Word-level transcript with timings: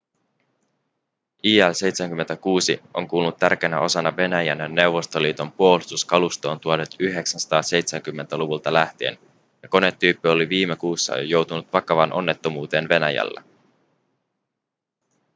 il-76 1.43 2.81
on 2.93 3.07
kuulunut 3.07 3.37
tärkeänä 3.37 3.79
osana 3.79 4.15
venäjän 4.17 4.59
ja 4.59 4.67
neuvostoliiton 4.67 5.51
puolustuskalustoon 5.51 6.57
1970-luvulta 6.57 8.73
lähtien 8.73 9.17
ja 9.63 9.69
konetyyppi 9.69 10.29
oli 10.29 10.49
viime 10.49 10.75
kuussa 10.75 11.17
jo 11.17 11.23
joutunut 11.23 11.73
vakavaan 11.73 12.13
onnettomuuteen 12.13 12.89
venäjällä 12.89 13.43